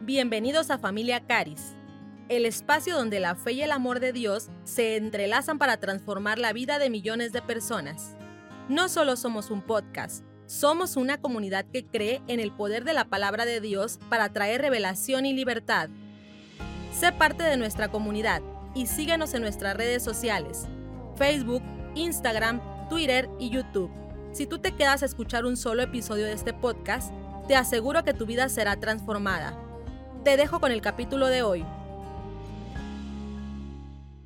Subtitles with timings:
[0.00, 1.76] Bienvenidos a Familia Caris,
[2.28, 6.52] el espacio donde la fe y el amor de Dios se entrelazan para transformar la
[6.52, 8.16] vida de millones de personas.
[8.68, 13.04] No solo somos un podcast, somos una comunidad que cree en el poder de la
[13.04, 15.88] palabra de Dios para traer revelación y libertad.
[16.92, 18.42] Sé parte de nuestra comunidad
[18.74, 20.66] y síguenos en nuestras redes sociales,
[21.16, 21.62] Facebook,
[21.94, 23.92] Instagram, Twitter y YouTube.
[24.32, 27.12] Si tú te quedas a escuchar un solo episodio de este podcast,
[27.46, 29.63] te aseguro que tu vida será transformada.
[30.24, 31.66] Te dejo con el capítulo de hoy.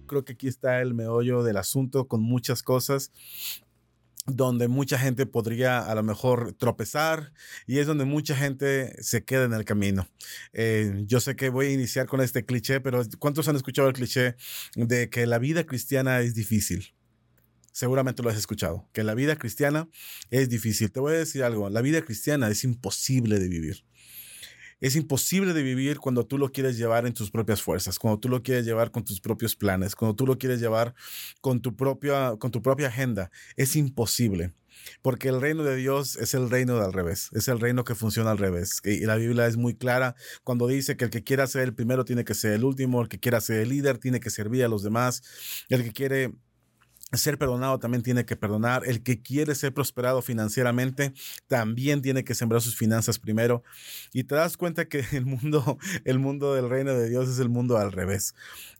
[0.06, 3.10] Creo que aquí está el meollo del asunto con muchas cosas
[4.24, 7.32] donde mucha gente podría a lo mejor tropezar
[7.66, 10.08] y es donde mucha gente se queda en el camino.
[10.52, 13.94] Eh, yo sé que voy a iniciar con este cliché, pero ¿cuántos han escuchado el
[13.94, 14.36] cliché
[14.76, 16.94] de que la vida cristiana es difícil?
[17.72, 19.88] Seguramente lo has escuchado, que la vida cristiana
[20.30, 20.92] es difícil.
[20.92, 23.84] Te voy a decir algo, la vida cristiana es imposible de vivir.
[24.80, 28.28] Es imposible de vivir cuando tú lo quieres llevar en tus propias fuerzas, cuando tú
[28.28, 30.94] lo quieres llevar con tus propios planes, cuando tú lo quieres llevar
[31.40, 33.30] con tu propia, con tu propia agenda.
[33.56, 34.52] Es imposible.
[35.02, 38.30] Porque el reino de Dios es el reino del revés, es el reino que funciona
[38.30, 38.80] al revés.
[38.84, 42.04] Y la Biblia es muy clara cuando dice que el que quiera ser el primero
[42.04, 44.68] tiene que ser el último, el que quiera ser el líder tiene que servir a
[44.68, 45.22] los demás,
[45.68, 46.32] el que quiere
[47.16, 48.82] ser perdonado también tiene que perdonar.
[48.86, 51.14] El que quiere ser prosperado financieramente
[51.46, 53.62] también tiene que sembrar sus finanzas primero.
[54.12, 57.48] Y te das cuenta que el mundo, el mundo del reino de Dios es el
[57.48, 58.34] mundo al revés.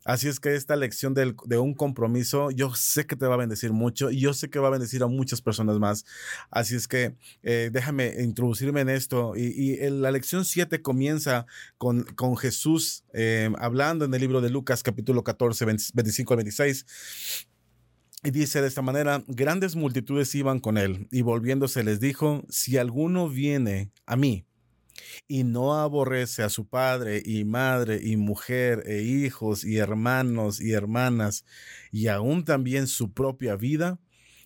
[0.05, 3.73] Así es que esta lección de un compromiso, yo sé que te va a bendecir
[3.73, 6.05] mucho y yo sé que va a bendecir a muchas personas más.
[6.49, 9.33] Así es que eh, déjame introducirme en esto.
[9.35, 11.45] Y, la lección 7 comienza
[11.77, 16.85] con, con Jesús eh, hablando en el libro de Lucas capítulo 14, 25 al 26
[18.23, 22.77] y dice de esta manera, grandes multitudes iban con él, y volviéndose les dijo, si
[22.77, 24.45] alguno viene a mí
[25.27, 30.73] y no aborrece a su padre y madre y mujer e hijos y hermanos y
[30.73, 31.45] hermanas
[31.91, 33.99] y aún también su propia vida,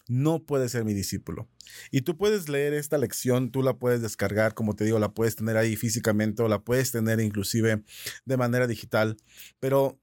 [0.07, 1.47] no puede ser mi discípulo.
[1.89, 5.35] Y tú puedes leer esta lección, tú la puedes descargar, como te digo, la puedes
[5.35, 7.83] tener ahí físicamente o la puedes tener inclusive
[8.25, 9.17] de manera digital,
[9.59, 9.99] pero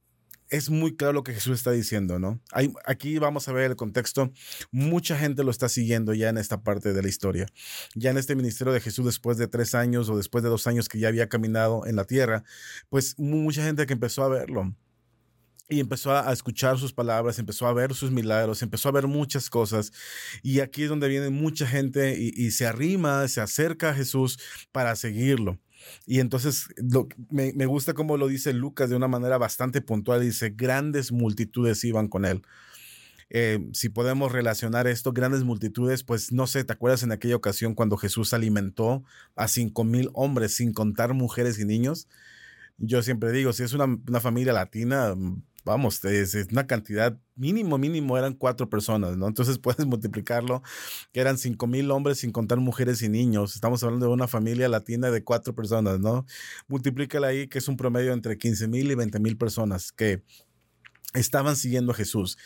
[0.51, 2.41] es muy claro lo que Jesús está diciendo, ¿no?
[2.85, 4.33] Aquí vamos a ver el contexto.
[4.73, 7.47] Mucha gente lo está siguiendo ya en esta parte de la historia.
[7.95, 10.89] Ya en este ministerio de Jesús, después de tres años o después de dos años
[10.89, 12.43] que ya había caminado en la tierra,
[12.89, 14.75] pues mucha gente que empezó a verlo.
[15.69, 19.49] Y empezó a escuchar sus palabras, empezó a ver sus milagros, empezó a ver muchas
[19.49, 19.93] cosas.
[20.43, 24.41] Y aquí es donde viene mucha gente y, y se arrima, se acerca a Jesús
[24.73, 25.61] para seguirlo.
[26.07, 26.69] Y entonces
[27.31, 30.21] me, me, gusta cómo lo dice Lucas de una manera bastante puntual.
[30.21, 32.43] Dice, grandes multitudes iban con él.
[33.33, 37.77] Eh, si podemos relacionar esto, grandes multitudes, pues no sé, ¿te acuerdas en aquella ocasión
[37.77, 39.05] cuando Jesús alimentó
[39.37, 42.09] a cinco mil hombres sin contar mujeres y niños?
[42.79, 45.15] Yo siempre digo, si es una, una familia latina,
[45.65, 49.29] vamos, es, una cantidad mínimo, mínimo eran cuatro personas, ¿no?
[49.29, 50.63] Entonces puedes multiplicarlo,
[51.13, 53.55] que eran cinco mil hombres sin contar mujeres y niños.
[53.55, 56.27] Estamos hablando de una familia latina de cuatro personas, ¿no?
[56.69, 60.23] Multiplícala ahí, que es un promedio entre 15 mil y 20 mil personas que
[61.15, 62.39] estaban siguiendo a Jesús.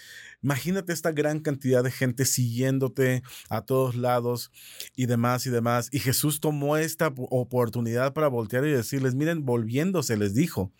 [0.42, 4.50] Imagínate esta gran cantidad de gente siguiéndote a todos lados
[4.94, 5.88] y demás y demás.
[5.90, 10.70] Y Jesús tomó esta oportunidad para voltear y decirles, miren, volviéndose, les dijo,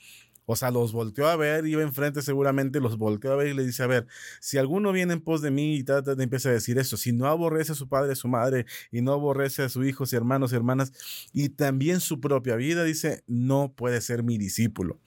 [0.46, 3.64] o sea, los volteó a ver, iba enfrente seguramente, los volteó a ver y le
[3.64, 4.06] dice, a ver,
[4.40, 7.26] si alguno viene en pos de mí y trata empieza a decir eso, si no
[7.26, 10.52] aborrece a su padre, a su madre, y no aborrece a sus hijos y hermanos
[10.52, 10.92] y hermanas,
[11.32, 15.00] y también su propia vida, dice, no puede ser mi discípulo.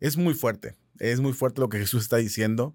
[0.00, 2.74] Es muy fuerte, es muy fuerte lo que Jesús está diciendo,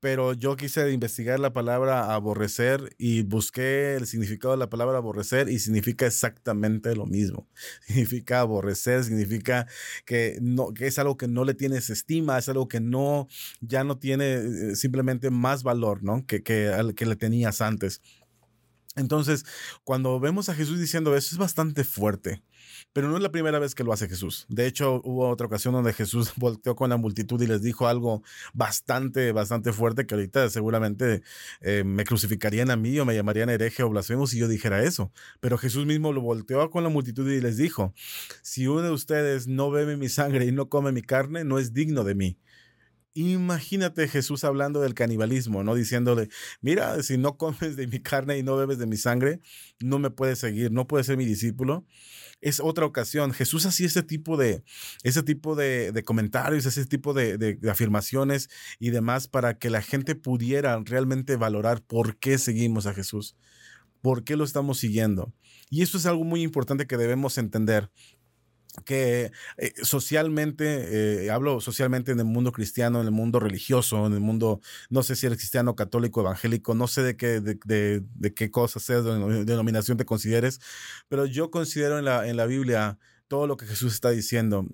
[0.00, 5.48] pero yo quise investigar la palabra aborrecer y busqué el significado de la palabra aborrecer
[5.48, 7.48] y significa exactamente lo mismo.
[7.86, 9.66] Significa aborrecer, significa
[10.04, 13.28] que, no, que es algo que no le tienes estima, es algo que no,
[13.60, 16.24] ya no tiene eh, simplemente más valor, ¿no?
[16.26, 18.00] Que, que, que le tenías antes.
[18.96, 19.44] Entonces,
[19.84, 22.42] cuando vemos a Jesús diciendo eso, es bastante fuerte.
[22.92, 24.46] Pero no es la primera vez que lo hace Jesús.
[24.48, 28.22] De hecho, hubo otra ocasión donde Jesús volteó con la multitud y les dijo algo
[28.54, 31.22] bastante, bastante fuerte que ahorita seguramente
[31.60, 35.12] eh, me crucificarían a mí o me llamarían hereje o blasfemo si yo dijera eso.
[35.40, 37.94] Pero Jesús mismo lo volteó con la multitud y les dijo,
[38.42, 41.72] si uno de ustedes no bebe mi sangre y no come mi carne, no es
[41.72, 42.38] digno de mí.
[43.14, 45.74] Imagínate Jesús hablando del canibalismo, ¿no?
[45.74, 46.28] Diciéndole,
[46.60, 49.40] mira, si no comes de mi carne y no bebes de mi sangre,
[49.80, 51.84] no me puedes seguir, no puedes ser mi discípulo.
[52.40, 53.32] Es otra ocasión.
[53.32, 54.62] Jesús hacía ese tipo de,
[55.02, 60.14] ese tipo de, comentarios, ese tipo de, de, afirmaciones y demás para que la gente
[60.14, 63.36] pudiera realmente valorar por qué seguimos a Jesús,
[64.00, 65.32] por qué lo estamos siguiendo.
[65.70, 67.90] Y eso es algo muy importante que debemos entender
[68.84, 74.12] que eh, socialmente, eh, hablo socialmente en el mundo cristiano, en el mundo religioso, en
[74.12, 74.60] el mundo,
[74.90, 77.58] no sé si eres cristiano, católico, evangélico, no sé de qué, de,
[78.14, 80.60] de, qué cosa sea, de denominación te consideres,
[81.08, 82.98] pero yo considero en la, en la Biblia
[83.28, 84.66] todo lo que Jesús está diciendo.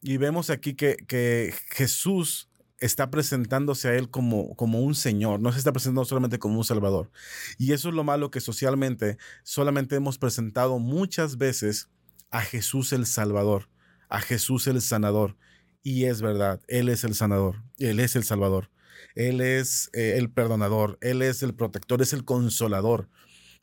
[0.00, 2.48] Y vemos aquí que, que Jesús
[2.78, 6.64] está presentándose a él como, como un señor, no se está presentando solamente como un
[6.64, 7.10] salvador.
[7.58, 11.88] Y eso es lo malo que socialmente solamente hemos presentado muchas veces
[12.30, 13.68] a Jesús el Salvador,
[14.08, 15.36] a Jesús el sanador.
[15.82, 18.70] Y es verdad, Él es el sanador, Él es el salvador,
[19.14, 23.08] Él es eh, el perdonador, Él es el protector, es el consolador.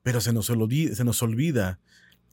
[0.04, 1.80] Pero se nos, olvida, se nos olvida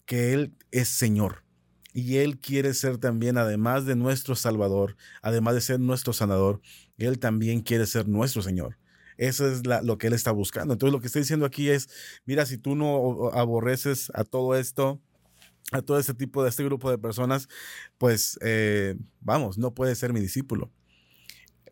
[0.06, 1.44] que Él es Señor.
[1.93, 6.61] Y Él quiere ser también, además de nuestro Salvador, además de ser nuestro sanador,
[6.99, 8.79] Él también quiere ser nuestro Señor.
[9.17, 10.73] Eso es lo que Él está buscando.
[10.73, 11.88] Entonces lo que está diciendo aquí es,
[12.25, 15.00] mira, si tú no aborreces a todo esto,
[15.72, 17.49] a todo este tipo de este grupo de personas,
[17.99, 20.70] pues eh, vamos, no puede ser mi discípulo.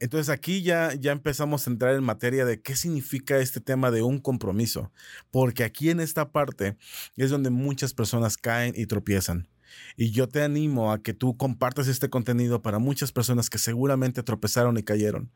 [0.00, 4.02] Entonces aquí ya, ya empezamos a entrar en materia de qué significa este tema de
[4.02, 4.92] un compromiso,
[5.30, 6.76] porque aquí en esta parte
[7.16, 9.48] es donde muchas personas caen y tropiezan.
[9.96, 14.22] Y yo te animo a que tú compartas este contenido para muchas personas que seguramente
[14.22, 15.30] tropezaron y cayeron.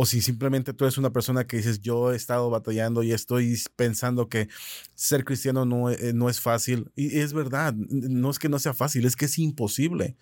[0.00, 3.60] O si simplemente tú eres una persona que dices, yo he estado batallando y estoy
[3.74, 4.48] pensando que
[4.94, 6.92] ser cristiano no, eh, no es fácil.
[6.94, 10.16] Y es verdad, no es que no sea fácil, es que es imposible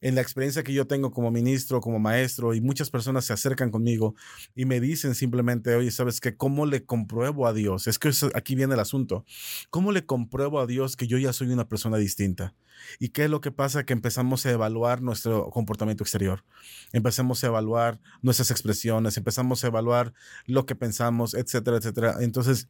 [0.00, 3.70] en la experiencia que yo tengo como ministro, como maestro, y muchas personas se acercan
[3.70, 4.14] conmigo
[4.54, 6.36] y me dicen simplemente, oye, ¿sabes qué?
[6.36, 7.86] ¿Cómo le compruebo a Dios?
[7.86, 9.24] Es que aquí viene el asunto.
[9.70, 12.54] ¿Cómo le compruebo a Dios que yo ya soy una persona distinta?
[12.98, 13.84] ¿Y qué es lo que pasa?
[13.84, 16.44] Que empezamos a evaluar nuestro comportamiento exterior.
[16.92, 20.14] Empezamos a evaluar nuestras expresiones, empezamos a evaluar
[20.46, 22.16] lo que pensamos, etcétera, etcétera.
[22.20, 22.68] Entonces,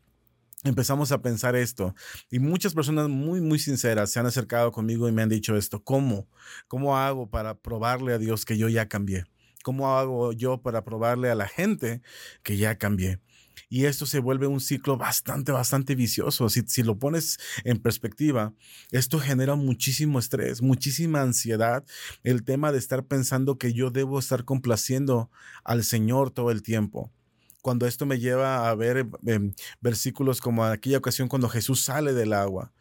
[0.65, 1.95] empezamos a pensar esto
[2.31, 5.83] y muchas personas muy, muy sinceras se han acercado conmigo y me han dicho esto,
[5.83, 6.29] ¿cómo?
[6.69, 9.25] ¿Cómo hago para probarle a Dios que yo ya cambié?
[9.63, 12.03] ¿Cómo hago yo para probarle a la gente
[12.43, 13.21] que ya cambié?
[13.69, 16.49] Y esto se vuelve un ciclo bastante, bastante vicioso.
[16.49, 18.55] Si, si, lo pones en perspectiva,
[18.91, 21.85] esto genera muchísimo estrés, muchísima ansiedad.
[22.25, 25.31] El tema de estar pensando que yo debo estar complaciendo
[25.63, 27.13] al Señor todo el tiempo
[27.63, 32.33] cuando esto me lleva a ver em, versículos como aquella ocasión cuando Jesús sale del
[32.33, 32.73] agua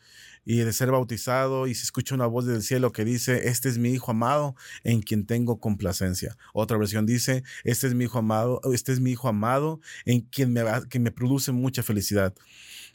[0.45, 3.77] y de ser bautizado y se escucha una voz del cielo que dice, este es
[3.77, 6.37] mi hijo amado en quien tengo complacencia.
[6.53, 10.53] Otra versión dice, este es mi hijo amado, este es mi hijo amado en quien
[10.53, 12.33] me, que me produce mucha felicidad.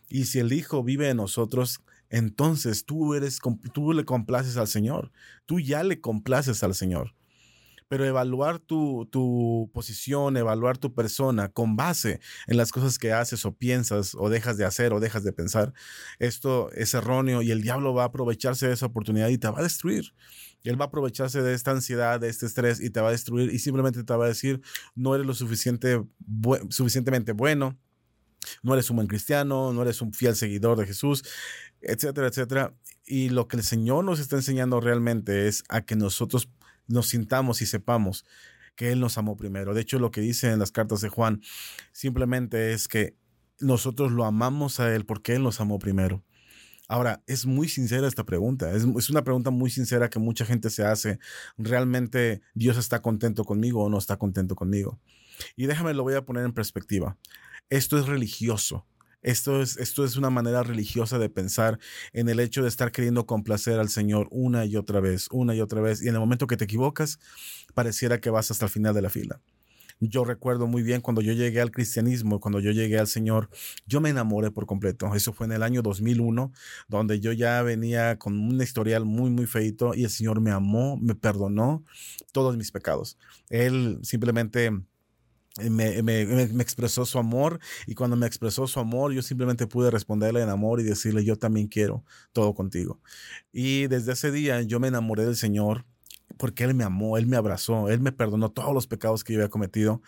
[0.08, 1.80] Y si el hijo vive en nosotros,
[2.10, 3.38] entonces tú eres,
[3.72, 5.12] tú le complaces al Señor,
[5.46, 7.14] tú ya le complaces al Señor
[7.94, 12.18] pero evaluar tu, tu, posición, evaluar tu persona con base
[12.48, 15.72] en las cosas que haces o piensas o dejas de hacer o dejas de pensar,
[16.18, 19.60] esto es erróneo y el diablo va a aprovecharse de esa oportunidad y te va
[19.60, 20.12] a destruir.
[20.64, 23.54] Él va a aprovecharse de esta ansiedad, de este estrés y te va a destruir
[23.54, 24.60] y simplemente te va a decir,
[24.96, 26.02] no eres lo suficiente,
[26.70, 27.78] suficientemente bueno,
[28.64, 31.22] no eres un buen cristiano, no eres un fiel seguidor de Jesús,
[31.80, 32.74] etcétera, etcétera.
[33.06, 36.48] Y lo que el Señor nos está enseñando realmente es a que nosotros
[36.86, 38.24] nos sintamos y sepamos
[38.76, 39.74] que Él nos amó primero.
[39.74, 41.40] De hecho, lo que dice en las cartas de Juan
[41.92, 43.16] simplemente es que
[43.60, 46.24] nosotros lo amamos a Él porque Él nos amó primero.
[46.86, 50.68] Ahora, es muy sincera esta pregunta, es, es, una pregunta muy sincera que mucha gente
[50.68, 51.18] se hace.
[51.56, 55.00] ¿Realmente Dios está contento conmigo o no está contento conmigo?
[55.56, 57.16] Y déjame, lo voy a poner en perspectiva.
[57.70, 58.86] Esto es religioso,
[59.24, 61.78] esto es, esto es una manera religiosa de pensar
[62.12, 65.60] en el hecho de estar queriendo complacer al Señor una y otra vez, una y
[65.60, 66.02] otra vez.
[66.02, 67.18] Y en el momento que te equivocas,
[67.74, 69.40] pareciera que vas hasta el final de la fila.
[70.00, 73.48] Yo recuerdo muy bien cuando yo llegué al cristianismo, cuando yo llegué al Señor,
[73.86, 75.14] yo me enamoré por completo.
[75.14, 76.52] Eso fue en el año 2001,
[76.88, 80.96] donde yo ya venía con un historial muy, muy feito y el Señor me amó,
[80.96, 81.84] me perdonó
[82.32, 83.16] todos mis pecados.
[83.48, 84.72] Él simplemente
[85.56, 89.90] me, me, me, expresó su amor y cuando me expresó su amor yo simplemente pude
[89.90, 93.00] responderle en amor y decirle yo también quiero todo contigo.
[93.52, 95.84] Y desde ese día yo me enamoré del Señor
[96.36, 99.40] porque Él me amó, Él me abrazó, Él me perdonó todos los pecados que yo
[99.40, 100.02] había cometido.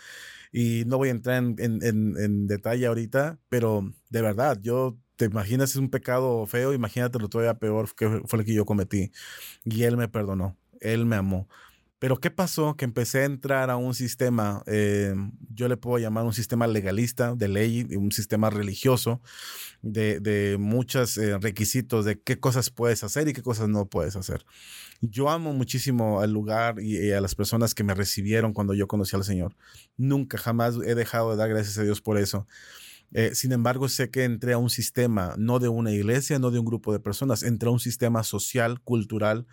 [0.52, 1.82] Y no voy a entrar en, en,
[2.16, 7.28] en, detalle ahorita, pero de verdad, yo te imaginas es un pecado feo, imagínate lo
[7.28, 9.12] todavía peor que fue lo que yo cometí.
[9.64, 11.48] Y Él me perdonó, Él me amó.
[12.06, 12.76] Pero ¿qué pasó?
[12.76, 15.12] Que empecé a entrar a un sistema, eh,
[15.52, 19.20] yo le puedo llamar un sistema legalista de ley, un sistema religioso,
[19.82, 24.46] de, muchos eh, requisitos de qué cosas puedes hacer y qué cosas no puedes hacer.
[25.00, 29.16] Yo amo muchísimo al lugar y, a las personas que me recibieron cuando yo conocí
[29.16, 29.56] al Señor.
[29.96, 32.46] Nunca, jamás he dejado de dar gracias a Dios por eso.
[33.10, 36.60] Eh, sin embargo, sé que entré a un sistema, no de una iglesia, no de
[36.60, 39.48] un grupo de personas, entré a un sistema social, cultural,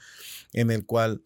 [0.54, 1.24] en el cual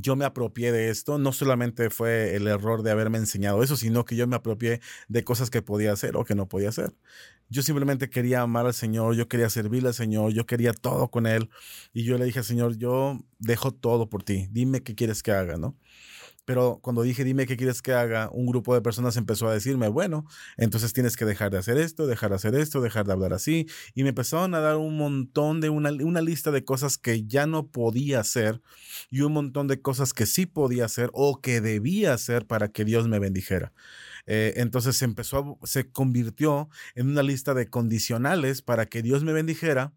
[0.00, 4.04] yo me apropié de esto, no solamente fue el error de haberme enseñado eso, sino
[4.04, 6.94] que yo me apropié de cosas que podía hacer o que no podía hacer.
[7.48, 11.26] Yo simplemente quería amar al Señor, yo quería servirle al Señor, yo quería todo con
[11.26, 11.50] Él.
[11.92, 15.56] Y yo le dije, Señor, yo dejo todo por ti, dime qué quieres que haga,
[15.58, 15.76] ¿no?
[16.44, 19.88] Pero cuando dije, dime qué quieres que haga, un grupo de personas empezó a decirme,
[19.88, 23.32] bueno, entonces tienes que dejar de hacer esto, dejar de hacer esto, dejar de hablar
[23.32, 23.66] así.
[23.94, 27.68] Y me empezaron a dar un montón de una, lista de cosas que ya no
[27.68, 28.60] podía hacer
[29.10, 32.84] y un montón de cosas que sí podía hacer o que debía hacer para que
[32.84, 33.72] Dios me bendijera.
[34.26, 39.32] Eh, entonces se empezó, se convirtió en una lista de condicionales para que Dios me
[39.32, 39.92] bendijera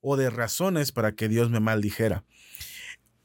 [0.00, 2.24] o de razones para que Dios me maldijera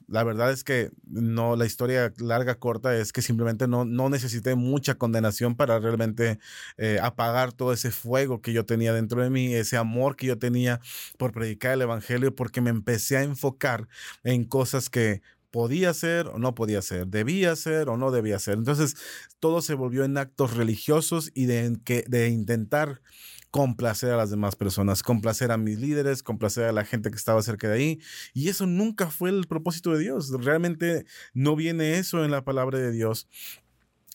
[0.08, 4.54] la verdad es que no, la historia larga, corta, es que simplemente no, no necesité
[4.54, 6.38] mucha condenación para realmente
[6.76, 10.38] eh, apagar todo ese fuego que yo tenía dentro de mí, ese amor que yo
[10.38, 10.80] tenía
[11.18, 13.88] por predicar el Evangelio, porque me empecé a enfocar
[14.22, 18.58] en cosas que podía hacer o no podía hacer, debía hacer o no debía hacer.
[18.58, 18.94] Entonces,
[19.40, 23.00] todo se volvió en actos religiosos y de, de intentar
[23.50, 27.42] complacer a las demás personas, complacer a mis líderes, complacer a la gente que estaba
[27.42, 28.00] cerca de ahí.
[28.34, 30.30] Y eso nunca fue el propósito de Dios.
[30.30, 33.28] Realmente no viene eso en la palabra de Dios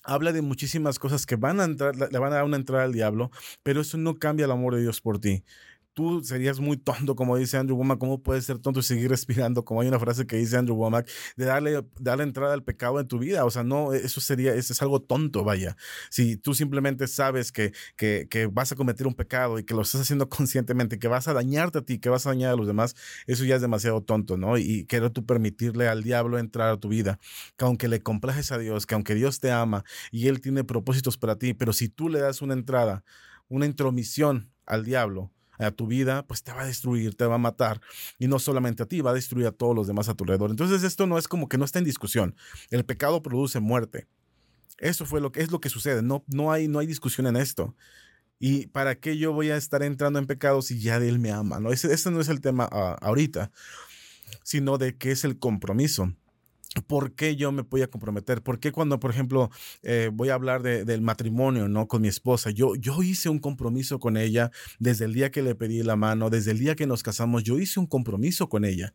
[0.04, 2.92] habla de muchísimas cosas que van a entrar, le van a dar una entrada al
[2.92, 3.30] diablo,
[3.62, 5.44] pero eso no cambia el amor de Dios por ti
[5.94, 8.00] tú serías muy tonto, como dice Andrew Womack.
[8.00, 9.66] ¿Cómo puedes ser tonto y seguir respirando?
[9.66, 13.08] Como hay una frase que dice Andrew Womack, de darle, darle entrada al pecado en
[13.08, 13.46] tu vida.
[13.46, 15.76] O sea, no, eso sería, eso es algo tonto, vaya.
[16.10, 19.82] Si tú simplemente sabes que, que, que vas a cometer un pecado y que lo
[19.82, 22.68] estás haciendo conscientemente, que vas a dañarte a ti, que vas a dañar a los
[22.68, 22.96] demás,
[23.28, 24.58] eso ya es demasiado tonto, ¿no?
[24.58, 27.20] Y quiero tú permitirle al diablo entrar a tu vida,
[27.58, 31.18] que aunque le complajes a Dios, que aunque Dios te ama y Él tiene propósitos
[31.18, 33.04] para ti, pero si tú le das una entrada,
[33.48, 35.32] una intromisión al diablo,
[35.66, 37.82] a tu vida, pues te va a destruir, te va a matar.
[38.20, 40.50] Y no solamente a ti, va a destruir a todos los demás a tu alrededor.
[40.50, 42.36] Entonces esto no es como que no está en discusión.
[42.70, 44.08] El pecado produce muerte.
[44.78, 46.02] Eso fue lo que es lo que sucede.
[46.02, 47.76] No, no, hay, no hay discusión en esto.
[48.40, 51.32] ¿Y para qué yo voy a estar entrando en pecado si ya de Él me
[51.32, 51.60] ama?
[51.60, 51.72] ¿no?
[51.72, 53.52] Ese, ese no es el tema ah, ahorita,
[54.44, 56.12] sino de qué es el compromiso.
[56.88, 58.42] ¿Por qué yo me voy a comprometer?
[58.42, 59.50] ¿Por qué cuando, por ejemplo,
[59.84, 61.88] eh, voy a hablar del matrimonio, ¿no?
[61.88, 65.54] Con mi esposa, yo, yo hice un compromiso con ella desde el día que le
[65.54, 68.94] pedí la mano, desde el día que nos casamos, yo hice un compromiso con ella.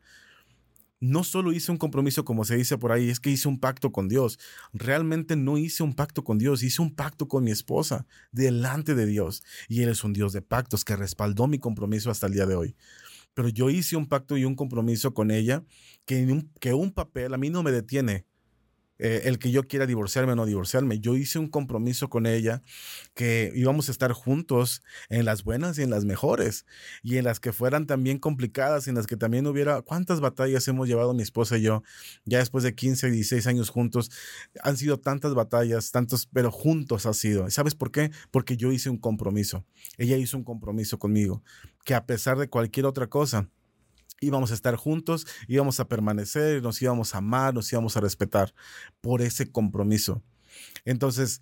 [1.01, 3.93] No solo hice un compromiso, como se dice por ahí, es que hice un pacto
[3.93, 4.39] con Dios.
[4.73, 9.05] Realmente no hice un pacto con Dios, hice un pacto con mi esposa delante de
[9.05, 9.43] Dios.
[9.69, 12.55] Y Él es un Dios de pactos que respaldó mi compromiso hasta el día de
[12.55, 12.77] hoy
[13.37, 15.63] pero yo hice un pacto y un compromiso con ella
[16.07, 18.25] que un, que un papel a mí no me detiene.
[18.99, 20.99] Eh, el que yo quiera divorciarme o no divorciarme.
[21.01, 22.63] Yo hice un compromiso con ella
[23.15, 26.65] que íbamos a estar juntos en las buenas y en las mejores
[27.03, 30.89] y en las que fueran también complicadas, en las que también hubiera, ¿cuántas batallas hemos
[30.89, 31.83] llevado mi esposa y yo
[32.25, 34.11] ya después de 15, 16 años juntos?
[34.63, 37.51] Han sido tantas batallas, tantos, pero juntos ha sido.
[37.51, 38.11] ¿Sabes por qué?
[38.31, 39.65] Porque yo hice un compromiso.
[39.99, 41.43] Ella hizo un compromiso conmigo
[41.85, 43.49] que a pesar de cualquier otra cosa,
[44.21, 48.55] íbamos a estar juntos, íbamos a permanecer, nos íbamos a amar, nos íbamos a respetar
[49.01, 50.23] por ese compromiso.
[50.85, 51.41] Entonces,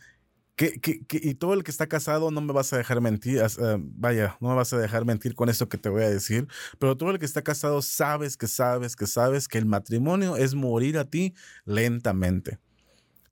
[0.57, 4.37] que, y todo el que está casado no me vas a dejar mentir, eh, vaya,
[4.41, 6.47] no me vas a dejar mentir con esto que te voy a decir,
[6.79, 10.55] pero todo el que está casado sabes que sabes que sabes que el matrimonio es
[10.55, 12.61] morir a ti lentamente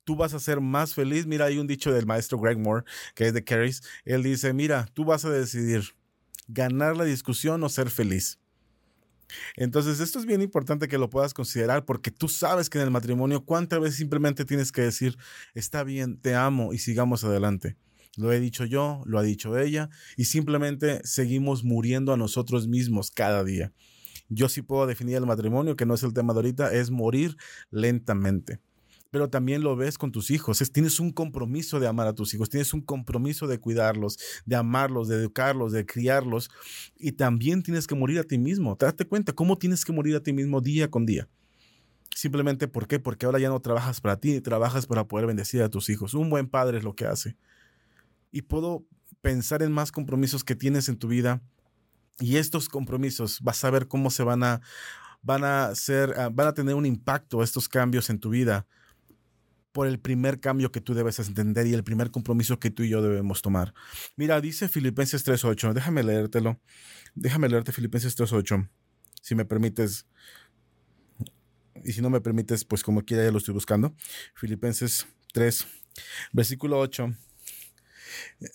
[0.03, 1.25] tú vas a ser más feliz.
[1.25, 2.83] Mira, hay un dicho del maestro Greg Moore,
[3.15, 3.81] que es de Carries.
[4.03, 5.95] Él dice, mira, tú vas a decidir
[6.47, 8.37] ganar la discusión o ser feliz.
[9.55, 12.91] Entonces, esto es bien importante que lo puedas considerar porque tú sabes que en el
[12.91, 15.17] matrimonio cuántas veces simplemente tienes que decir,
[15.53, 17.77] está bien, te amo y sigamos adelante.
[18.15, 23.09] Lo he dicho yo, lo ha dicho ella y simplemente seguimos muriendo a nosotros mismos
[23.09, 23.71] cada día.
[24.29, 27.37] Yo sí puedo definir el matrimonio, que no es el tema de ahorita, es morir
[27.71, 28.59] lentamente
[29.13, 30.59] pero también lo ves con tus hijos.
[30.59, 34.55] Es, tienes un compromiso de amar a tus hijos, tienes un compromiso de cuidarlos, de
[34.55, 36.49] amarlos, de educarlos, de criarlos.
[36.97, 38.75] Y también tienes que morir a ti mismo.
[38.75, 41.29] Date cuenta cómo tienes que morir a ti mismo día con día.
[42.15, 42.97] Simplemente ¿por qué?
[42.97, 46.15] Porque ahora ya no trabajas para ti, trabajas para poder bendecir a tus hijos.
[46.15, 47.37] Un buen padre es lo que hace.
[48.31, 48.83] Y puedo
[49.21, 51.39] pensar en más compromisos que tienes en tu vida.
[52.19, 54.61] Y estos compromisos vas a ver cómo se van a,
[55.21, 58.65] van a ser, ah, van a tener un impacto estos cambios en tu vida
[59.73, 62.89] por el primer cambio que tú debes entender y el primer compromiso que tú y
[62.89, 63.73] yo debemos tomar.
[64.15, 66.61] Mira, dice Filipenses 3.8, déjame leértelo.
[67.15, 68.69] Déjame leerte Filipenses 3.8,
[69.21, 70.07] si me permites.
[71.83, 73.95] Y si no me permites, pues como quiera ya lo estoy buscando.
[74.35, 75.67] Filipenses 3,
[76.31, 77.13] versículo 8.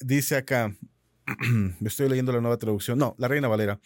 [0.00, 0.76] Dice acá,
[1.84, 3.80] estoy leyendo la nueva traducción, no, la Reina Valera,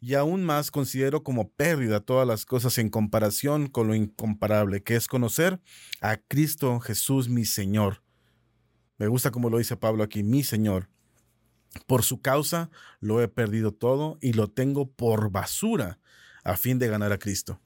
[0.00, 4.96] y aún más considero como pérdida todas las cosas en comparación con lo incomparable, que
[4.96, 5.60] es conocer
[6.00, 8.02] a Cristo Jesús mi Señor.
[8.96, 10.88] Me gusta como lo dice Pablo aquí, mi Señor.
[11.86, 16.00] Por su causa lo he perdido todo y lo tengo por basura
[16.42, 17.60] a fin de ganar a Cristo.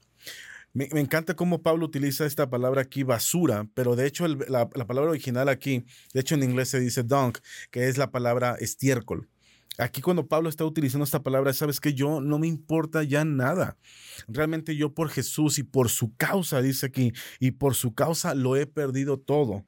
[0.75, 5.47] Me, encanta cómo Pablo utiliza esta palabra aquí, basura, pero de hecho la, palabra original
[5.47, 7.37] aquí, de hecho en inglés se dice dunk,
[7.69, 9.29] que es la palabra estiércol.
[9.77, 13.77] Aquí cuando Pablo está utilizando esta palabra, sabes que yo no me importa ya nada.
[14.27, 18.55] Realmente yo por Jesús y por su causa, dice aquí, y por su causa lo
[18.55, 19.65] he perdido todo.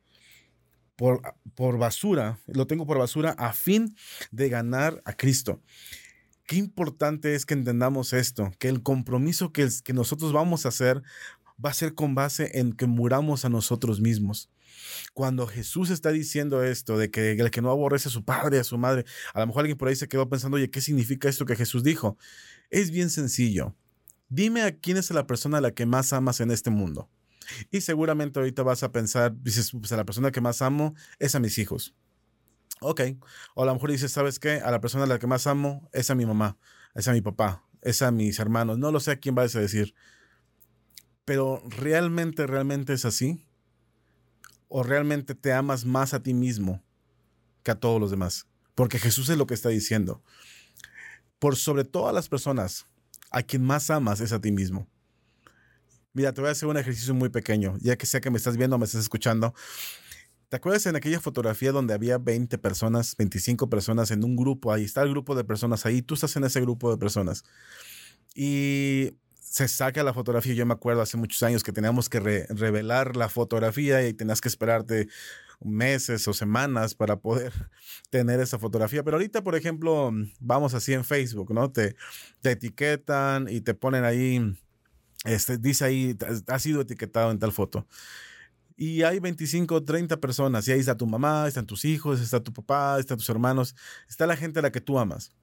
[0.95, 1.21] Por,
[1.53, 3.95] por basura, lo tengo por basura a fin
[4.31, 5.62] de ganar a Cristo.
[6.46, 11.02] Qué importante es que entendamos esto, que el compromiso que, nosotros vamos a hacer
[11.64, 14.52] va a ser con base en que muramos a nosotros mismos.
[15.14, 18.64] Cuando Jesús está diciendo esto de que el que no aborrece a su padre, a
[18.64, 21.46] su madre, a lo mejor alguien por ahí se quedó pensando, oye, ¿qué significa esto
[21.46, 22.18] que Jesús dijo?
[22.70, 23.75] Es bien sencillo.
[24.30, 27.10] Dime a quién es la persona a la que más amas en este mundo.
[27.72, 31.34] Y seguramente ahorita vas a pensar, dices, pues a la persona que más amo es
[31.34, 31.96] a mis hijos.
[32.88, 33.01] Ok.
[33.56, 34.62] O a lo mejor dices, ¿sabes qué?
[34.63, 36.58] A la persona a la que más amo es a mi mamá,
[36.94, 38.77] es a mi papá, es a mis hermanos.
[38.77, 39.96] No lo sé a quién vas a decir.
[41.25, 43.44] Pero realmente, realmente es así.
[44.68, 46.84] O realmente te amas más a ti mismo
[47.63, 48.46] que a todos los demás.
[48.75, 50.22] Porque Jesús es lo que está diciendo.
[51.39, 52.86] Por sobre todas las personas,
[53.32, 54.88] a quien más amas es a ti mismo.
[56.13, 58.56] Mira, te voy a hacer un ejercicio muy pequeño, ya que sea que me estás
[58.56, 59.54] viendo me estás escuchando.
[60.50, 64.72] ¿Te acuerdas en aquella fotografía donde había 20 personas, 25 personas en un grupo?
[64.72, 67.44] Ahí está el grupo de personas ahí, tú estás en ese grupo de personas.
[68.36, 69.12] Y
[69.42, 70.54] se saca la fotografía.
[70.54, 74.50] Yo me acuerdo hace muchos años que teníamos que revelar la fotografía y tenías que
[74.50, 75.08] esperarte
[75.62, 77.54] meses o semanas para poder
[78.12, 79.04] tener esa fotografía.
[79.04, 81.72] Pero ahorita, por ejemplo, vamos así en Facebook, ¿no?
[81.72, 81.96] Te,
[82.42, 84.56] te etiquetan y te ponen ahí,
[85.24, 87.88] este, dice ahí, ha sido etiquetado en tal foto
[88.77, 92.42] y hay 25 o 30 personas, y ahí está tu mamá, están tus hijos, está
[92.42, 93.75] tu papá, están tus hermanos,
[94.09, 95.33] está la gente a la que tú amas.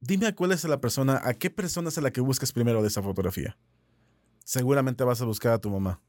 [0.00, 2.82] Dime a cuál es la persona, a qué persona es a la que buscas primero
[2.82, 3.56] de esa fotografía.
[4.44, 6.02] Seguramente vas a buscar a tu mamá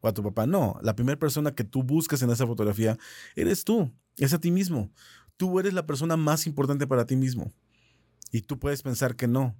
[0.00, 0.46] o a tu papá.
[0.46, 2.98] No, la primera persona que tú buscas en esa fotografía
[3.36, 4.90] eres tú, es a ti mismo.
[5.36, 7.52] Tú eres la persona más importante para ti mismo.
[8.32, 9.56] Y tú puedes pensar que no,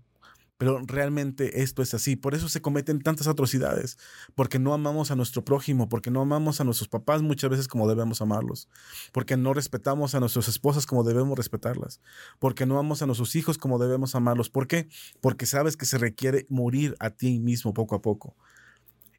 [0.61, 2.17] pero realmente esto es así.
[2.17, 3.97] Por eso se cometen tantas atrocidades.
[4.35, 7.89] Porque no amamos a nuestro prójimo, porque no amamos a nuestros papás muchas veces como
[7.89, 8.69] debemos amarlos.
[9.11, 12.03] Porque no respetamos a nuestras esposas como debemos respetarlas.
[12.39, 14.51] Porque no amamos a nuestros hijos como debemos amarlos.
[14.51, 14.91] ¿Por qué?
[15.23, 18.37] Porque sabes que se requiere morir a ti mismo poco a poco.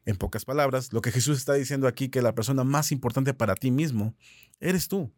[0.04, 3.56] En pocas palabras, lo que Jesús está diciendo aquí, que la persona más importante para
[3.56, 4.14] ti mismo,
[4.60, 5.12] eres tú.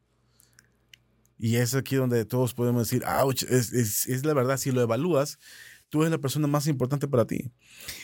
[1.36, 3.72] Y es aquí donde todos podemos decir, ouch, es,
[4.06, 5.38] es la verdad, si lo evalúas,
[5.88, 7.52] tú eres la persona más importante para ti.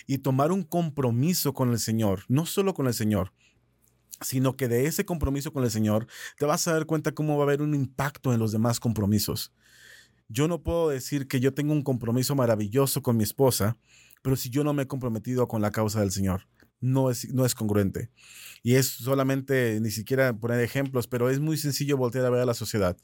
[0.07, 3.33] Y tomar un compromiso con el Señor, no solo con el Señor,
[4.21, 6.07] sino que de ese compromiso con el Señor
[6.39, 9.53] te vas a dar cuenta cómo va a haber un impacto en los demás compromisos.
[10.29, 13.79] Yo no puedo decir que yo tengo un compromiso maravilloso con mi esposa,
[14.23, 16.47] pero si yo no me he comprometido con la causa del Señor,
[16.81, 18.11] no es, no es congruente.
[18.63, 22.47] Y es solamente, ni siquiera poner ejemplos, pero es muy sencillo voltear a ver a
[22.47, 22.97] la sociedad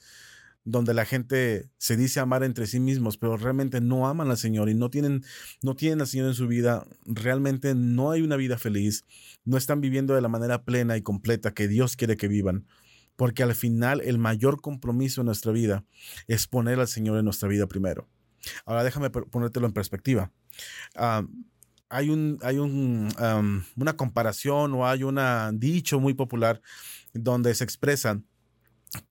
[0.67, 4.69] donde la gente se dice amar entre sí mismos, pero realmente no aman al Señor
[4.69, 5.25] y no tienen,
[5.63, 9.05] no tienen al Señor en su vida, realmente no hay una vida feliz,
[9.45, 12.67] no están viviendo de la manera plena y completa que Dios quiere que vivan,
[13.15, 15.85] porque al final el mayor compromiso en nuestra vida
[16.27, 18.09] es poner al Señor en nuestra vida primero.
[18.65, 20.33] Ahora déjame ponértelo en perspectiva.
[20.97, 21.25] Ah,
[21.89, 23.09] hay un, hay un,
[23.77, 25.21] una comparación o hay un
[25.61, 26.61] dicho muy popular
[27.15, 28.27] donde se expresan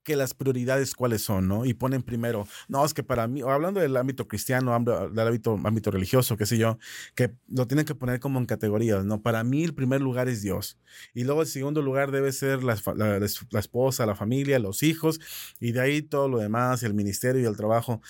[0.04, 1.66] que las prioridades cuáles son, ¿no?
[1.66, 5.92] Y ponen primero, no, es que para mí, hablando del ámbito cristiano, del ámbito, ámbito
[5.92, 6.78] religioso, qué sé yo,
[7.16, 9.22] que lo tienen que poner como en categorías, ¿no?
[9.22, 10.78] Para mí el primer lugar es Dios.
[11.14, 15.20] Y luego el segundo lugar debe ser la, la esposa, la familia, los hijos,
[15.60, 18.02] y de ahí todo lo demás, el ministerio y el trabajo.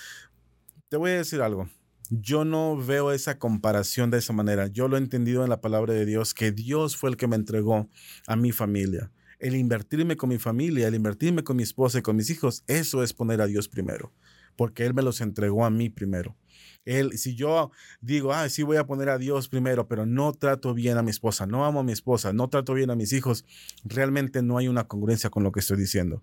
[0.88, 1.68] Te voy a decir algo.
[2.10, 4.68] Yo no veo esa comparación de esa manera.
[4.68, 7.34] Yo lo he entendido en la palabra de Dios, que Dios fue el que me
[7.34, 7.88] entregó
[8.28, 12.16] a mi familia el invertirme con mi familia, el invertirme con mi esposa y con
[12.16, 14.12] mis hijos, eso es poner a Dios primero,
[14.56, 16.36] porque Él me los entregó a mí primero.
[16.84, 20.72] Él, si yo digo, ah, sí voy a poner a Dios primero, pero no trato
[20.72, 23.44] bien a mi esposa, no amo a mi esposa, no trato bien a mis hijos,
[23.84, 26.22] realmente no hay una congruencia con lo que estoy diciendo.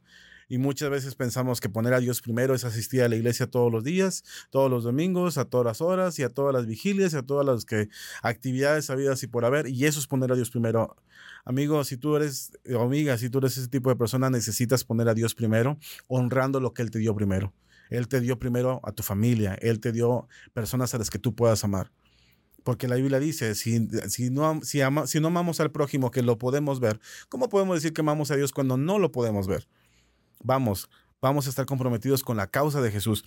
[0.53, 3.71] Y muchas veces pensamos que poner a Dios primero es asistir a la iglesia todos
[3.71, 7.17] los días, todos los domingos, a todas las horas y a todas las vigilias, y
[7.17, 7.89] a todas las que,
[8.21, 9.67] actividades habidas y por haber.
[9.67, 10.95] Y eso es poner a Dios primero.
[11.43, 15.09] Amigo, si tú eres, o amiga, si tú eres ese tipo de persona, necesitas poner
[15.09, 17.51] a Dios primero, honrando lo que Él te dio primero.
[17.89, 21.33] Él te dio primero a tu familia, Él te dio personas a las que tú
[21.33, 21.91] puedas amar.
[22.63, 26.37] Porque la Biblia dice, si, si, no, si, si no amamos al prójimo, que lo
[26.37, 29.67] podemos ver, ¿cómo podemos decir que amamos a Dios cuando no lo podemos ver?
[30.43, 30.89] Vamos,
[31.21, 33.23] vamos a estar comprometidos con la causa de Jesús.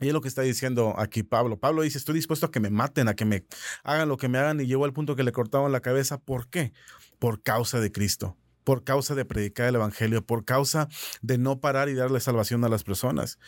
[0.00, 1.58] Y es lo que está diciendo aquí Pablo.
[1.58, 3.44] Pablo dice, estoy dispuesto a que me maten, a que me
[3.84, 6.18] hagan lo que me hagan y llegó al punto que le cortaban la cabeza.
[6.18, 6.72] ¿Por qué?
[7.18, 10.88] Por causa de Cristo, por causa de predicar el Evangelio, por causa
[11.20, 13.38] de no parar y darle salvación a las personas.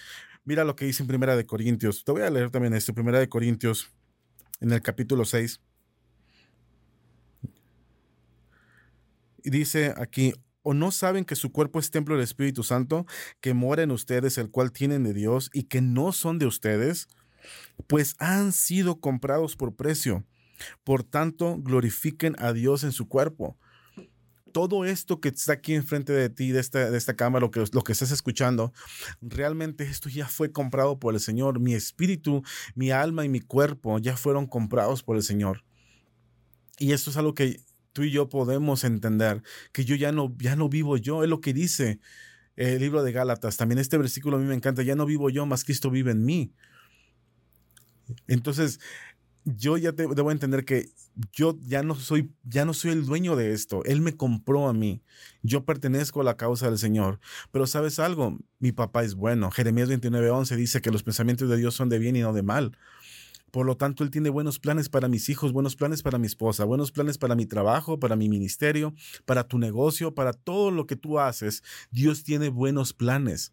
[0.44, 2.04] Mira lo que dice en Primera de Corintios.
[2.04, 3.90] Te voy a leer también esto, Primera de Corintios,
[4.60, 5.60] en el capítulo 6.
[9.44, 13.06] Y dice aquí, ¿O no saben que su cuerpo es templo del Espíritu Santo,
[13.40, 17.08] que mora en ustedes, el cual tienen de Dios, y que no son de ustedes?
[17.86, 20.24] Pues han sido comprados por precio.
[20.84, 23.56] Por tanto, glorifiquen a Dios en su cuerpo
[24.52, 27.92] todo esto que está aquí enfrente de ti, de esta, cámara, lo que, lo que
[27.92, 28.72] estás escuchando,
[29.20, 31.58] realmente esto ya fue comprado por el Señor.
[31.58, 32.42] Mi espíritu,
[32.74, 35.64] mi alma y mi cuerpo ya fueron comprados por el Señor.
[36.78, 37.60] Y esto es algo que
[37.92, 41.40] tú y yo podemos entender, que yo ya no, ya no vivo yo, es lo
[41.40, 42.00] que dice
[42.56, 43.56] el libro de Gálatas.
[43.56, 46.24] También este versículo a mí me encanta, ya no vivo yo, más Cristo vive en
[46.24, 46.52] mí.
[48.26, 48.80] Entonces,
[49.44, 50.90] yo ya debo entender que
[51.32, 53.84] yo ya no soy ya no soy el dueño de esto.
[53.84, 55.02] Él me compró a mí.
[55.42, 57.20] Yo pertenezco a la causa del Señor.
[57.50, 59.50] Pero sabes algo, mi papá es bueno.
[59.50, 62.78] Jeremías 29:11 dice que los pensamientos de Dios son de bien y no de mal.
[63.52, 66.64] Por lo tanto, Él tiene buenos planes para mis hijos, buenos planes para mi esposa,
[66.64, 68.94] buenos planes para mi trabajo, para mi ministerio,
[69.26, 71.62] para tu negocio, para todo lo que tú haces.
[71.90, 73.52] Dios tiene buenos planes.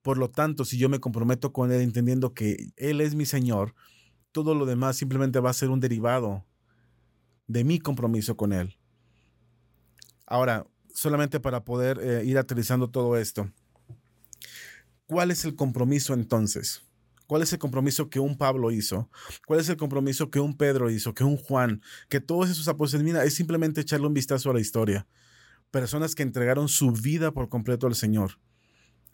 [0.00, 3.74] Por lo tanto, si yo me comprometo con Él entendiendo que Él es mi Señor,
[4.32, 6.46] todo lo demás simplemente va a ser un derivado
[7.48, 8.78] de mi compromiso con Él.
[10.26, 13.50] Ahora, solamente para poder eh, ir aterrizando todo esto,
[15.06, 16.87] ¿cuál es el compromiso entonces?
[17.28, 19.10] ¿Cuál es el compromiso que un Pablo hizo?
[19.46, 23.04] ¿Cuál es el compromiso que un Pedro hizo, que un Juan, que todos esos apóstoles?
[23.04, 25.06] Mira, es simplemente echarle un vistazo a la historia.
[25.70, 28.40] Personas que entregaron su vida por completo al Señor.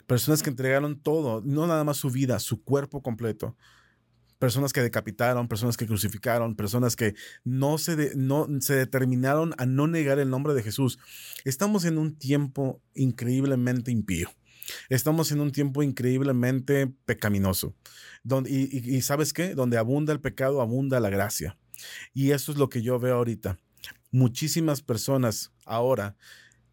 [0.07, 3.57] Personas que entregaron todo, no nada más su vida, su cuerpo completo
[4.39, 9.87] personas que decapitaron, personas que crucificaron, personas que no se, no, se determinaron a no
[9.87, 10.99] negar el nombre de Jesús.
[11.45, 14.29] Estamos en un tiempo increíblemente impío.
[14.89, 17.75] Estamos en un tiempo increíblemente pecaminoso.
[18.23, 19.55] Donde, y, sabes qué?
[19.55, 21.57] Donde abunda el pecado, abunda la gracia.
[22.13, 23.57] Y eso es lo que yo veo ahorita.
[24.11, 26.15] Muchísimas personas ahora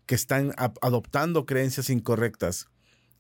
[0.07, 2.69] que están adoptando creencias incorrectas,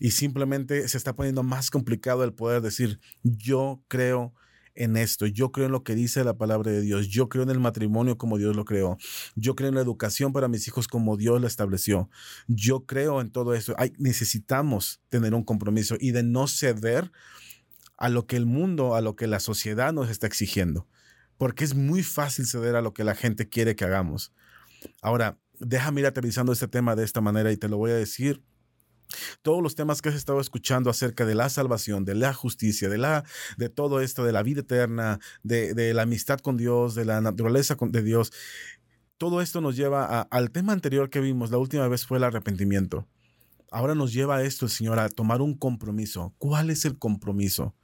[0.02, 4.34] y simplemente se está poniendo más complicado el poder decir, yo creo
[4.74, 7.60] esto, yo creo en lo que dice la palabra de Dios, yo creo en el
[7.60, 8.96] matrimonio como Dios lo creó,
[9.34, 12.08] yo creo en la educación para mis hijos como Dios la estableció,
[12.48, 13.74] yo creo en todo eso.
[13.98, 17.12] necesitamos tener un compromiso y de no ceder
[17.96, 20.88] a lo que el mundo, a lo que la sociedad nos está exigiendo,
[21.36, 24.32] porque es muy fácil ceder a lo que la gente quiere que hagamos.
[25.00, 28.42] Ahora, déjame ir aterrizando este tema de esta manera y te lo voy a decir
[29.42, 32.98] todos los temas que has estado escuchando acerca de la salvación, de la justicia, de,
[32.98, 33.24] la,
[33.56, 37.76] de todo esto, de la vida eterna, de, la amistad con Dios, de la naturaleza
[37.80, 38.32] de Dios,
[39.18, 43.06] todo esto nos lleva al tema anterior que vimos, la última vez fue el arrepentimiento.
[43.70, 46.34] Ahora nos lleva a esto, Señor, a tomar un compromiso.
[46.38, 47.74] ¿Cuál es el compromiso?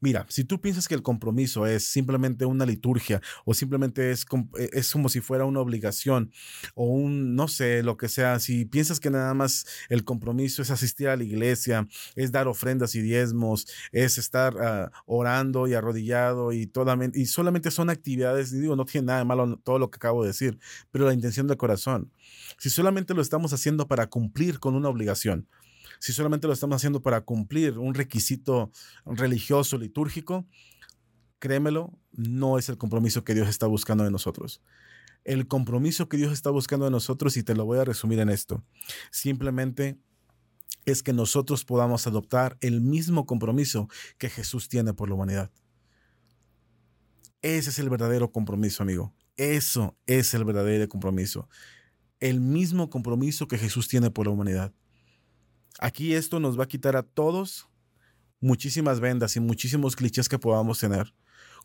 [0.00, 4.26] Mira, si tú piensas que el compromiso es simplemente una liturgia o simplemente es,
[4.58, 6.32] eh, es como si fuera una obligación
[6.74, 10.70] o un, no sé, lo que sea, si piensas que nada más el compromiso es
[10.70, 16.52] asistir a la iglesia, es dar ofrendas y diezmos, es estar ah, orando y arrodillado
[16.52, 16.70] y,
[17.26, 20.28] solamente son actividades, y digo, no tiene nada de malo todo lo que acabo de
[20.28, 20.58] decir,
[20.90, 22.12] pero la intención del corazón.
[22.58, 25.48] Si solamente lo estamos haciendo para cumplir con una obligación,
[25.98, 28.70] si solamente lo estamos haciendo para cumplir un requisito
[29.04, 30.46] religioso, litúrgico,
[31.38, 34.62] créemelo, no es el compromiso que Dios está buscando de nosotros.
[35.24, 38.28] El compromiso que Dios está buscando de nosotros, y te lo voy a resumir en
[38.28, 38.64] esto,
[39.10, 39.98] simplemente
[40.84, 45.50] es que nosotros podamos adoptar el mismo compromiso que Jesús tiene por la humanidad.
[47.42, 49.12] Ese es el verdadero compromiso, amigo.
[49.36, 51.48] Eso es el verdadero compromiso.
[52.20, 54.72] El mismo compromiso que Jesús tiene por la humanidad.
[55.78, 57.68] Aquí esto nos va a quitar a todos
[58.40, 61.14] muchísimas vendas y muchísimos clichés que podamos tener.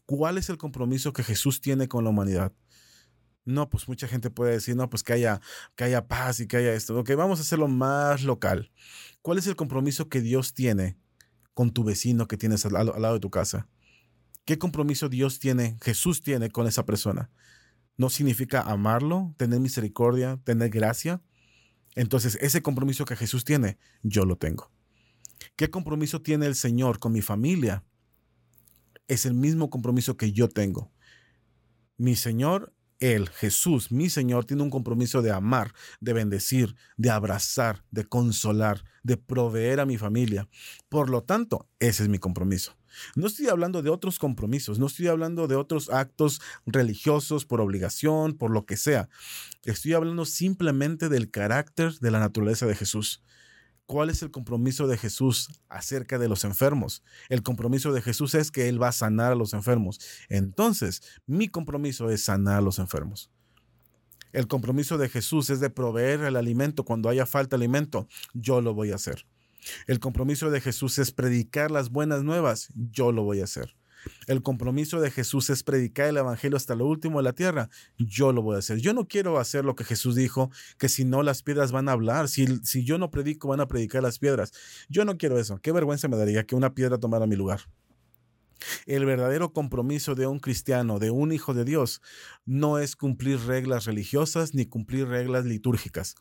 [0.06, 2.52] ¿Cuál es el compromiso que Jesús tiene con la humanidad?
[3.46, 5.42] No, pues mucha gente puede decir, no, pues que haya,
[5.76, 6.98] que haya paz y que haya esto.
[7.00, 8.72] Ok, vamos a hacerlo más local.
[9.22, 10.98] ¿Cuál es el compromiso que Dios tiene
[11.54, 13.68] con tu vecino que tienes al, al lado de tu casa?
[14.46, 17.32] ¿Qué compromiso Dios tiene, Jesús tiene con esa persona?
[17.98, 21.22] ¿No significa amarlo, tener misericordia, tener gracia?
[21.96, 24.72] Entonces, ese compromiso que Jesús tiene, yo lo tengo.
[25.56, 27.84] ¿Qué compromiso tiene el Señor con mi familia?
[29.08, 30.92] Es el mismo compromiso que yo tengo.
[31.98, 37.84] Mi Señor, Él, Jesús, mi Señor, tiene un compromiso de amar, de bendecir, de abrazar,
[37.92, 40.48] de consolar, de proveer a mi familia.
[40.88, 42.78] Por lo tanto, ese es mi compromiso.
[43.16, 48.38] No estoy hablando de otros compromisos, no estoy hablando de otros actos religiosos por obligación,
[48.38, 49.10] por lo que sea.
[49.64, 53.24] Estoy hablando simplemente del carácter de la naturaleza de Jesús.
[53.92, 57.04] ¿Cuál es el compromiso de Jesús acerca de los enfermos?
[57.28, 60.00] El compromiso de Jesús es que Él va a sanar a los enfermos.
[60.30, 63.30] Entonces, mi compromiso es sanar a los enfermos.
[64.32, 68.08] El compromiso de Jesús es de proveer el alimento cuando haya falta de alimento.
[68.34, 69.26] Yo lo voy a hacer.
[69.88, 72.70] El compromiso de Jesús es predicar las buenas nuevas.
[72.94, 73.76] Yo lo voy a hacer.
[74.28, 77.70] El compromiso de Jesús es predicar el Evangelio hasta lo último de la tierra.
[77.98, 78.80] Yo lo voy a hacer.
[78.80, 81.94] Yo no quiero hacer lo que Jesús dijo, que si no las piedras van a
[81.94, 84.54] hablar, si, si yo no predico van a predicar las piedras.
[84.90, 85.60] Yo no quiero eso.
[85.62, 87.62] Qué vergüenza me daría que una piedra tomara mi lugar.
[88.86, 92.02] El verdadero compromiso de un cristiano, de un hijo de Dios,
[92.46, 96.16] no es cumplir reglas religiosas ni cumplir reglas litúrgicas.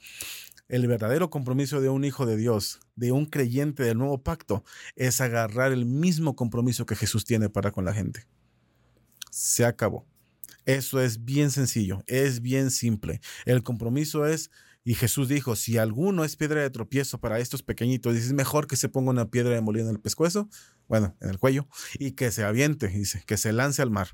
[0.70, 4.62] El verdadero compromiso de un hijo de Dios, de un creyente del nuevo pacto,
[4.94, 8.28] es agarrar el mismo compromiso que Jesús tiene para con la gente.
[9.32, 10.06] Se acabó.
[10.66, 13.20] Eso es bien sencillo, es bien simple.
[13.46, 14.52] El compromiso es,
[14.84, 18.68] y Jesús dijo, si alguno es piedra de tropiezo para estos pequeñitos, dice, es mejor
[18.68, 20.48] que se ponga una piedra de molino en el pescuezo,
[20.86, 21.66] bueno, en el cuello,
[21.98, 24.10] y que se aviente, dice, que se lance al mar.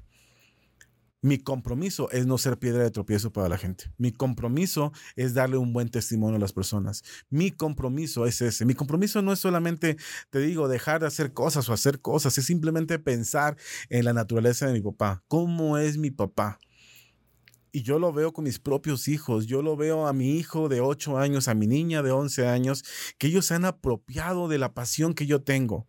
[1.27, 3.91] Mi compromiso es no ser piedra de tropiezo para la gente.
[3.99, 7.03] Mi compromiso es darle un buen testimonio a las personas.
[7.31, 8.65] Mi compromiso es ese.
[8.65, 9.97] Mi compromiso no es solamente,
[10.31, 13.57] te digo, dejar de hacer cosas o hacer cosas, es simplemente pensar
[13.89, 15.25] en la naturaleza de mi papá.
[15.27, 16.61] ¿Cómo es mi papá?
[17.73, 19.49] Y yo lo veo con mis propios hijos.
[19.49, 22.85] Yo lo veo a mi hijo de 8 años, a mi niña de 11 años,
[23.19, 25.89] que ellos se han apropiado de la pasión que yo tengo.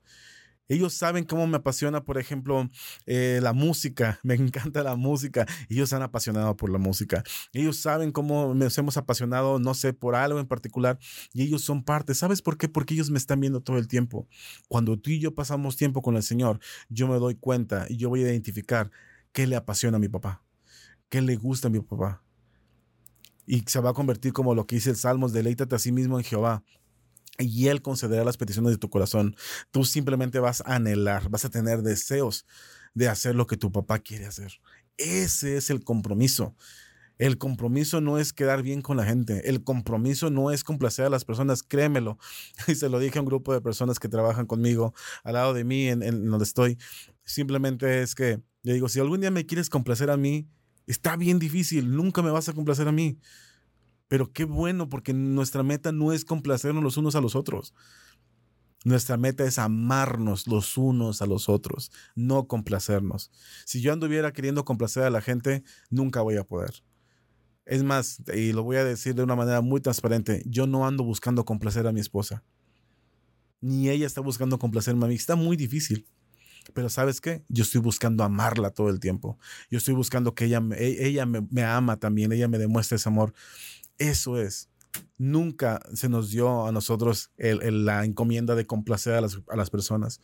[0.67, 2.69] Ellos saben cómo me apasiona, por ejemplo,
[3.05, 4.19] eh, la música.
[4.23, 5.45] Me encanta la música.
[5.69, 7.23] Ellos han apasionado por la música.
[7.53, 10.99] Ellos saben cómo nos hemos apasionado, no sé, por algo en particular.
[11.33, 12.13] Y ellos son parte.
[12.13, 12.67] ¿Sabes por qué?
[12.67, 14.27] Porque ellos me están viendo todo el tiempo.
[14.67, 18.09] Cuando tú y yo pasamos tiempo con el Señor, yo me doy cuenta y yo
[18.09, 18.91] voy a identificar
[19.31, 20.43] qué le apasiona a mi papá,
[21.09, 22.23] qué le gusta a mi papá.
[23.45, 26.17] Y se va a convertir como lo que dice el Salmos, deleítate a sí mismo
[26.17, 26.63] en Jehová
[27.37, 29.35] y Él concederá las peticiones de tu corazón.
[29.71, 32.45] Tú simplemente vas a anhelar, vas a tener deseos
[32.93, 34.53] de hacer lo que tu papá quiere hacer.
[34.97, 36.55] Ese es el compromiso.
[37.17, 39.49] El compromiso no es quedar bien con la gente.
[39.49, 42.17] El compromiso no es complacer a las personas, créemelo.
[42.67, 45.63] Y se lo dije a un grupo de personas que trabajan conmigo al lado de
[45.63, 46.77] mí, en, en donde estoy.
[47.23, 50.47] Simplemente es que yo digo, si algún día me quieres complacer a mí,
[50.85, 53.19] está bien difícil, nunca me vas a complacer a mí.
[54.07, 57.73] Pero qué bueno, porque nuestra meta no es complacernos los unos a los otros.
[58.85, 63.31] Nuestra meta es amarnos los unos a los otros, no complacernos.
[63.65, 66.83] Si yo anduviera queriendo complacer a la gente, nunca voy a poder.
[67.65, 71.03] Es más, y lo voy a decir de una manera muy transparente, yo no ando
[71.03, 72.43] buscando complacer a mi esposa.
[73.59, 75.15] Ni ella está buscando complacerme a mí.
[75.15, 76.07] Está muy difícil.
[76.73, 77.43] Pero sabes qué?
[77.49, 79.37] Yo estoy buscando amarla todo el tiempo.
[79.69, 83.09] Yo estoy buscando que ella, e, ella me, me ama también, ella me demuestre ese
[83.09, 83.33] amor.
[83.97, 84.69] Eso es.
[85.17, 90.21] Nunca se nos dio a nosotros la encomienda de complacer a las, a las personas.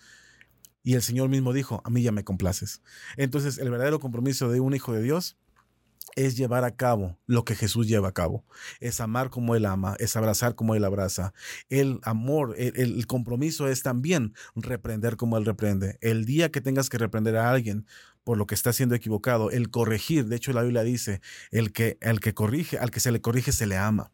[0.84, 2.82] Y el Señor mismo dijo, a mí ya me complaces.
[3.16, 5.38] Entonces, el verdadero compromiso de un hijo de Dios
[6.16, 8.46] es llevar a cabo lo que Jesús lleva a cabo.
[8.80, 11.34] Es amar como Él ama, es abrazar como Él abraza.
[11.70, 15.98] El amor, el, el, compromiso es también reprender como Él reprende.
[16.02, 17.88] El día que tengas que reprender a alguien
[18.24, 21.98] por lo que está siendo equivocado, el corregir, de hecho la Biblia dice, el que,
[22.02, 24.12] el que corrige, al que se le corrige se le ama.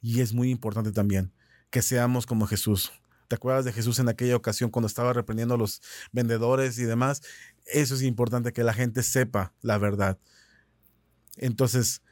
[0.00, 1.32] Y es muy importante también
[1.70, 2.92] que seamos como Jesús.
[3.28, 5.80] ¿Te acuerdas de Jesús en aquella ocasión cuando estaba reprendiendo a los
[6.12, 7.22] vendedores y demás?
[7.64, 10.18] Eso es importante que la gente sepa la verdad.
[11.36, 12.02] Entonces,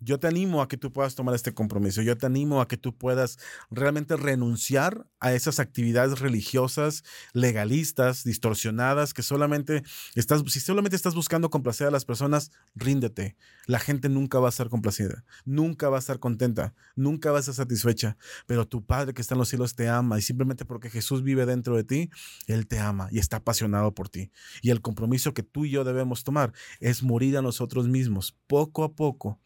[0.00, 2.02] yo te animo a que tú puedas tomar este compromiso.
[2.02, 3.38] Yo te animo a que tú puedas
[3.70, 9.82] realmente renunciar a esas actividades religiosas, legalistas, distorsionadas, que solamente
[10.14, 13.36] estás, si solamente estás buscando complacer a las personas, ríndete.
[13.66, 17.40] La gente nunca va a estar complacida, nunca va a estar contenta, nunca va a
[17.40, 18.16] estar satisfecha.
[18.46, 21.46] Pero tu Padre que está en los cielos te ama y simplemente porque Jesús vive
[21.46, 22.10] dentro de ti,
[22.46, 24.30] Él te ama y está apasionado por ti.
[24.60, 28.84] Y el compromiso que tú y yo debemos tomar es morir a nosotros mismos poco
[28.84, 29.40] a poco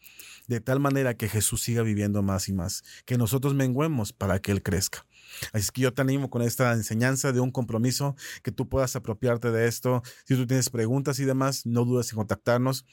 [0.51, 4.51] de tal manera que Jesús siga viviendo más y más, que nosotros menguemos para que
[4.51, 5.05] Él crezca.
[5.53, 9.49] Así que yo te animo con esta enseñanza de un compromiso, que tú puedas apropiarte
[9.49, 10.03] de esto.
[10.25, 12.85] Si tú tienes preguntas y demás, no dudes en contactarnos.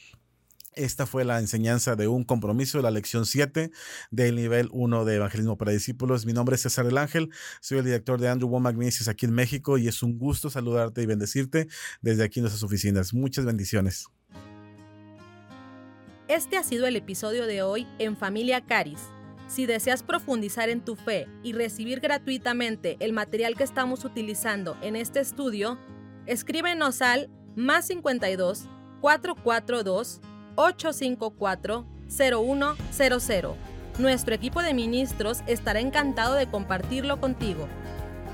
[0.75, 3.73] Esta fue la enseñanza de un compromiso, la lección 7
[4.13, 6.27] del nivel 1 de Evangelismo para Discípulos.
[6.27, 9.33] Mi nombre es César el Ángel, soy el director de Andrew Womack Ministries aquí en
[9.33, 11.67] México y es un gusto saludarte y bendecirte
[12.03, 13.13] desde aquí en nuestras oficinas.
[13.13, 14.07] Muchas bendiciones.
[16.29, 19.01] Este ha sido el episodio de hoy en Familia Caris.
[19.47, 24.95] Si deseas profundizar en tu fe y recibir gratuitamente el material que estamos utilizando en
[24.95, 25.79] este estudio,
[26.27, 28.69] escríbenos al más 52
[29.01, 30.21] 442
[30.57, 33.55] 854 0100.
[33.99, 37.67] Nuestro equipo de ministros estará encantado de compartirlo contigo.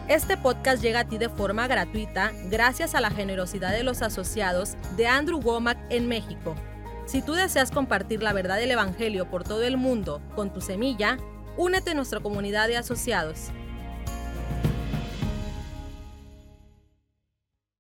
[0.09, 4.77] Este podcast llega a ti de forma gratuita gracias a la generosidad de los asociados
[4.97, 6.57] de Andrew Womack en México.
[7.07, 11.19] Si tú deseas compartir la verdad del Evangelio por todo el mundo con tu semilla,
[11.57, 13.51] únete a nuestra comunidad de asociados.